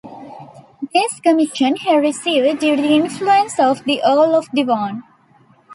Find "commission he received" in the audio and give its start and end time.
1.19-2.59